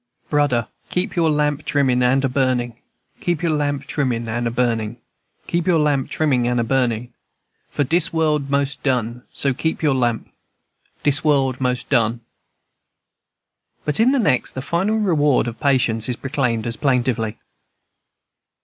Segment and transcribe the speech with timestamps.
[0.31, 2.73] "Brudder, keep your lamp trimmin' and a burnin',
[3.19, 4.97] Keep your lamp trimmin' and a burnin',
[5.45, 7.13] Keep your lamp trimmin' and a burnin',
[7.69, 9.21] For dis world most done.
[9.31, 10.31] So keep your lamp, &c.
[11.03, 12.21] Dis world most done."
[13.85, 17.37] But in the next, the final reward of patience is proclaimed as plaintively.